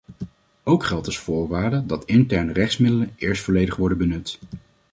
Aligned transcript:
Ook 0.63 0.83
geldt 0.83 1.05
als 1.07 1.17
voorwaarde 1.17 1.85
dat 1.85 2.05
interne 2.05 2.53
rechtsmiddelen 2.53 3.13
eerst 3.17 3.43
volledig 3.43 3.75
worden 3.75 3.97
benut. 3.97 4.39